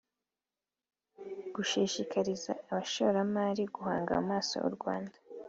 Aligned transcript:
gushishikariza 1.55 2.51
abashoramari 2.69 3.63
guhanga 3.75 4.11
amaso 4.21 4.55
u 4.67 4.69
Rwanda 4.75 5.17